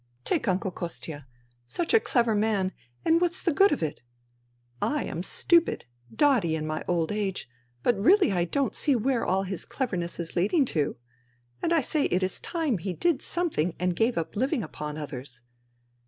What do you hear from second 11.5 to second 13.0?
And I say it is time he